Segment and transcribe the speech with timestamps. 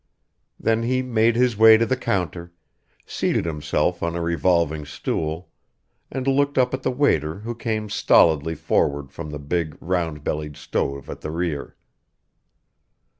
[0.59, 2.51] Then he made his way to the counter,
[3.05, 5.51] seated himself on a revolving stool,
[6.11, 10.57] and looked up at the waiter who came stolidly forward from the big, round bellied
[10.57, 11.75] stove at the rear.